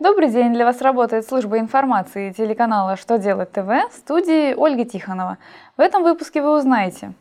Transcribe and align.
Добрый 0.00 0.28
день! 0.28 0.52
Для 0.52 0.64
вас 0.64 0.80
работает 0.82 1.24
служба 1.24 1.60
информации 1.60 2.32
телеканала 2.32 2.96
«Что 2.96 3.16
делать 3.16 3.52
ТВ» 3.52 3.68
в 3.68 3.92
студии 3.96 4.52
Ольга 4.52 4.84
Тихонова. 4.84 5.38
В 5.76 5.80
этом 5.80 6.02
выпуске 6.02 6.42
вы 6.42 6.58
узнаете, 6.58 7.12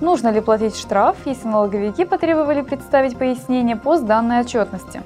нужно 0.00 0.30
ли 0.30 0.40
платить 0.40 0.76
штраф, 0.76 1.16
если 1.26 1.46
налоговики 1.46 2.04
потребовали 2.04 2.62
представить 2.62 3.16
пояснение 3.16 3.76
по 3.76 3.96
сданной 3.96 4.40
отчетности, 4.40 5.00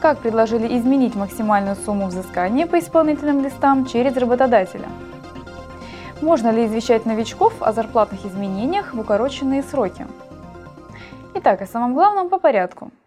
как 0.00 0.16
предложили 0.20 0.78
изменить 0.78 1.14
максимальную 1.14 1.76
сумму 1.76 2.06
взыскания 2.06 2.66
по 2.66 2.78
исполнительным 2.78 3.44
листам 3.44 3.84
через 3.84 4.16
работодателя, 4.16 4.88
можно 6.22 6.48
ли 6.48 6.64
извещать 6.64 7.04
новичков 7.04 7.52
о 7.60 7.70
зарплатных 7.74 8.24
изменениях 8.24 8.94
в 8.94 8.98
укороченные 8.98 9.62
сроки. 9.62 10.06
Итак, 11.34 11.60
о 11.60 11.66
самом 11.66 11.92
главном 11.92 12.30
по 12.30 12.38
порядку– 12.38 12.90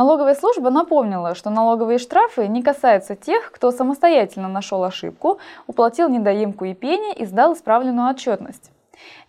Налоговая 0.00 0.34
служба 0.34 0.70
напомнила, 0.70 1.34
что 1.34 1.50
налоговые 1.50 1.98
штрафы 1.98 2.48
не 2.48 2.62
касаются 2.62 3.16
тех, 3.16 3.52
кто 3.52 3.70
самостоятельно 3.70 4.48
нашел 4.48 4.82
ошибку, 4.82 5.40
уплатил 5.66 6.08
недоимку 6.08 6.64
и 6.64 6.72
пени 6.72 7.12
и 7.12 7.26
сдал 7.26 7.52
исправленную 7.52 8.08
отчетность. 8.08 8.70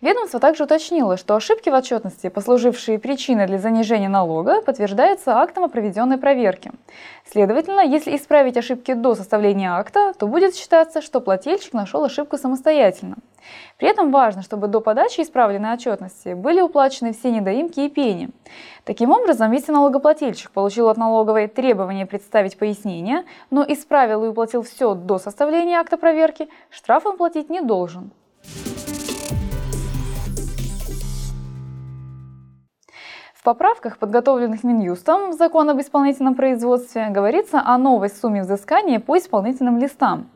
Ведомство 0.02 0.40
также 0.40 0.64
уточнило, 0.64 1.16
что 1.16 1.36
ошибки 1.36 1.68
в 1.68 1.74
отчетности, 1.74 2.28
послужившие 2.28 2.98
причиной 2.98 3.46
для 3.46 3.58
занижения 3.58 4.08
налога, 4.08 4.60
подтверждаются 4.60 5.38
актом 5.38 5.62
о 5.62 5.68
проведенной 5.68 6.18
проверке. 6.18 6.72
Следовательно, 7.24 7.80
если 7.80 8.16
исправить 8.16 8.56
ошибки 8.56 8.94
до 8.94 9.14
составления 9.14 9.72
акта, 9.72 10.12
то 10.18 10.26
будет 10.26 10.56
считаться, 10.56 11.02
что 11.02 11.20
плательщик 11.20 11.72
нашел 11.72 12.02
ошибку 12.02 12.36
самостоятельно. 12.36 13.16
При 13.78 13.88
этом 13.88 14.10
важно, 14.10 14.42
чтобы 14.42 14.66
до 14.66 14.80
подачи 14.80 15.20
исправленной 15.20 15.74
отчетности 15.74 16.34
были 16.34 16.60
уплачены 16.60 17.12
все 17.12 17.30
недоимки 17.30 17.80
и 17.80 17.88
пени. 17.88 18.30
Таким 18.84 19.10
образом, 19.10 19.52
если 19.52 19.70
налогоплательщик 19.70 20.50
получил 20.50 20.88
от 20.88 20.96
налоговой 20.96 21.46
требование 21.46 22.06
представить 22.06 22.58
пояснение, 22.58 23.24
но 23.50 23.64
исправил 23.66 24.24
и 24.24 24.28
уплатил 24.28 24.62
все 24.62 24.94
до 24.94 25.18
составления 25.18 25.78
акта 25.78 25.96
проверки, 25.96 26.48
штраф 26.70 27.06
он 27.06 27.16
платить 27.16 27.50
не 27.50 27.60
должен. 27.60 28.10
В 33.42 33.44
поправках, 33.44 33.98
подготовленных 33.98 34.62
Минюстом 34.62 35.32
в 35.32 35.34
закон 35.34 35.68
об 35.68 35.80
исполнительном 35.80 36.36
производстве, 36.36 37.08
говорится 37.10 37.60
о 37.60 37.76
новой 37.76 38.08
сумме 38.08 38.42
взыскания 38.42 39.00
по 39.00 39.18
исполнительным 39.18 39.78
листам. 39.78 40.28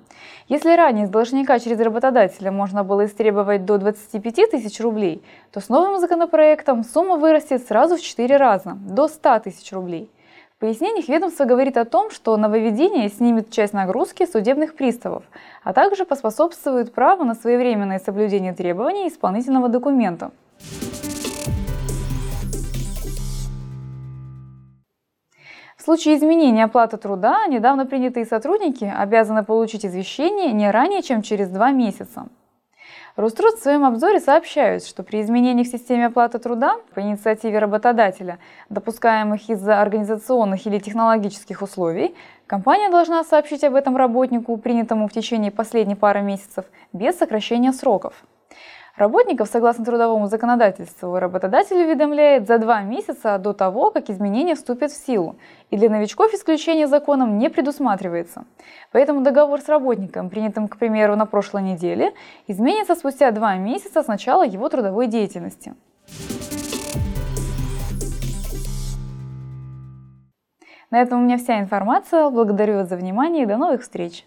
Если 0.48 0.74
ранее 0.74 1.06
с 1.06 1.10
должника 1.10 1.60
через 1.60 1.78
работодателя 1.78 2.50
можно 2.50 2.82
было 2.82 3.06
истребовать 3.06 3.64
до 3.64 3.78
25 3.78 4.50
тысяч 4.50 4.80
рублей, 4.80 5.22
то 5.52 5.60
с 5.60 5.68
новым 5.68 6.00
законопроектом 6.00 6.82
сумма 6.82 7.14
вырастет 7.14 7.64
сразу 7.68 7.96
в 7.96 8.00
4 8.00 8.36
раза, 8.38 8.76
до 8.76 9.06
100 9.06 9.38
тысяч 9.38 9.72
рублей. 9.72 10.10
В 10.56 10.58
пояснениях 10.58 11.06
ведомство 11.06 11.44
говорит 11.44 11.76
о 11.76 11.84
том, 11.84 12.10
что 12.10 12.36
нововведение 12.36 13.08
снимет 13.08 13.52
часть 13.52 13.72
нагрузки 13.72 14.26
судебных 14.26 14.74
приставов, 14.74 15.22
а 15.62 15.72
также 15.72 16.06
поспособствует 16.06 16.92
праву 16.92 17.22
на 17.22 17.36
своевременное 17.36 18.00
соблюдение 18.00 18.52
требований 18.52 19.06
исполнительного 19.06 19.68
документа. 19.68 20.32
Случае 25.86 26.16
изменения 26.16 26.64
оплаты 26.64 26.96
труда 26.96 27.46
недавно 27.46 27.86
принятые 27.86 28.26
сотрудники 28.26 28.84
обязаны 28.84 29.44
получить 29.44 29.86
извещение 29.86 30.52
не 30.52 30.68
ранее, 30.68 31.00
чем 31.00 31.22
через 31.22 31.48
два 31.48 31.70
месяца. 31.70 32.26
Роструд 33.14 33.54
в 33.54 33.62
своем 33.62 33.84
обзоре 33.84 34.18
сообщают, 34.18 34.84
что 34.84 35.04
при 35.04 35.22
изменениях 35.22 35.68
в 35.68 35.70
системе 35.70 36.06
оплаты 36.06 36.40
труда 36.40 36.74
по 36.92 37.00
инициативе 37.00 37.60
работодателя, 37.60 38.40
допускаемых 38.68 39.48
из-за 39.48 39.80
организационных 39.80 40.66
или 40.66 40.80
технологических 40.80 41.62
условий, 41.62 42.16
компания 42.48 42.90
должна 42.90 43.22
сообщить 43.22 43.62
об 43.62 43.76
этом 43.76 43.96
работнику, 43.96 44.56
принятому 44.56 45.06
в 45.06 45.12
течение 45.12 45.52
последней 45.52 45.94
пары 45.94 46.20
месяцев, 46.20 46.64
без 46.92 47.16
сокращения 47.16 47.72
сроков. 47.72 48.24
Работников, 48.96 49.48
согласно 49.48 49.84
трудовому 49.84 50.26
законодательству, 50.26 51.18
работодатель 51.18 51.76
уведомляет 51.76 52.46
за 52.46 52.56
два 52.56 52.80
месяца 52.80 53.36
до 53.36 53.52
того, 53.52 53.90
как 53.90 54.08
изменения 54.08 54.54
вступят 54.54 54.90
в 54.90 54.96
силу, 54.96 55.36
и 55.70 55.76
для 55.76 55.90
новичков 55.90 56.32
исключение 56.32 56.86
законом 56.86 57.36
не 57.36 57.50
предусматривается. 57.50 58.46
Поэтому 58.92 59.20
договор 59.20 59.60
с 59.60 59.68
работником, 59.68 60.30
принятым, 60.30 60.66
к 60.66 60.78
примеру, 60.78 61.14
на 61.14 61.26
прошлой 61.26 61.62
неделе, 61.62 62.14
изменится 62.46 62.94
спустя 62.94 63.30
два 63.32 63.56
месяца 63.56 64.02
с 64.02 64.06
начала 64.06 64.46
его 64.46 64.66
трудовой 64.70 65.08
деятельности. 65.08 65.74
На 70.90 71.02
этом 71.02 71.20
у 71.20 71.24
меня 71.24 71.36
вся 71.36 71.60
информация. 71.60 72.30
Благодарю 72.30 72.76
вас 72.76 72.88
за 72.88 72.96
внимание 72.96 73.42
и 73.42 73.46
до 73.46 73.58
новых 73.58 73.82
встреч! 73.82 74.24